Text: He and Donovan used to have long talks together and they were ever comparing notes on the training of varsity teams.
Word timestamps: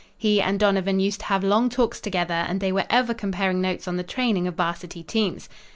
He 0.17 0.41
and 0.41 0.59
Donovan 0.59 0.99
used 0.99 1.19
to 1.19 1.25
have 1.27 1.43
long 1.43 1.69
talks 1.69 2.01
together 2.01 2.33
and 2.33 2.59
they 2.59 2.71
were 2.71 2.85
ever 2.89 3.13
comparing 3.13 3.61
notes 3.61 3.87
on 3.87 3.97
the 3.97 4.03
training 4.03 4.47
of 4.47 4.55
varsity 4.55 5.03
teams. 5.03 5.47